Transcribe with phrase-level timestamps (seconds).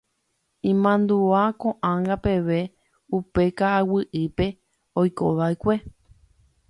[0.69, 2.57] Imandu'a ko'ág̃a peve
[3.19, 4.45] upe ka'aguy'ípe
[5.03, 5.75] oikova'ekue.